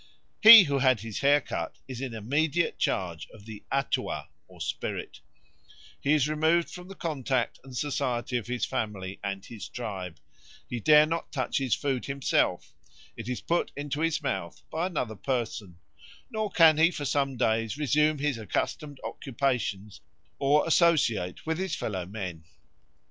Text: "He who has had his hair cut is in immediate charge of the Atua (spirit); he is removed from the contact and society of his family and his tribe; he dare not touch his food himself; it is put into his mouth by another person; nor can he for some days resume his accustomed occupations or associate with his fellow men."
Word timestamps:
"He 0.41 0.63
who 0.63 0.79
has 0.79 0.81
had 0.81 0.99
his 1.01 1.19
hair 1.19 1.39
cut 1.39 1.75
is 1.87 2.01
in 2.01 2.15
immediate 2.15 2.79
charge 2.79 3.27
of 3.31 3.45
the 3.45 3.63
Atua 3.71 4.29
(spirit); 4.57 5.19
he 5.99 6.13
is 6.13 6.27
removed 6.27 6.71
from 6.71 6.87
the 6.87 6.95
contact 6.95 7.59
and 7.63 7.77
society 7.77 8.35
of 8.37 8.47
his 8.47 8.65
family 8.65 9.19
and 9.23 9.45
his 9.45 9.67
tribe; 9.69 10.17
he 10.67 10.79
dare 10.79 11.05
not 11.05 11.31
touch 11.31 11.59
his 11.59 11.75
food 11.75 12.05
himself; 12.07 12.73
it 13.15 13.29
is 13.29 13.41
put 13.41 13.71
into 13.75 14.01
his 14.01 14.23
mouth 14.23 14.63
by 14.71 14.87
another 14.87 15.13
person; 15.15 15.77
nor 16.31 16.49
can 16.49 16.79
he 16.79 16.89
for 16.89 17.05
some 17.05 17.37
days 17.37 17.77
resume 17.77 18.17
his 18.17 18.39
accustomed 18.39 18.99
occupations 19.03 20.01
or 20.39 20.65
associate 20.65 21.45
with 21.45 21.59
his 21.59 21.75
fellow 21.75 22.07
men." 22.07 22.43